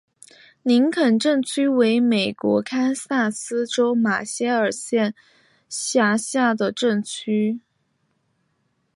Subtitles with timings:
[0.63, 5.13] 林肯镇区为美国堪萨斯州马歇尔县
[5.69, 7.59] 辖下的镇区。